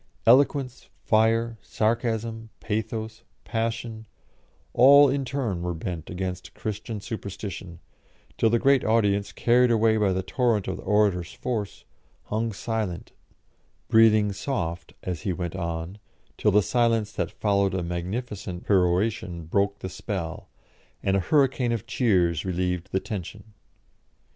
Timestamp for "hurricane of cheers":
21.19-22.43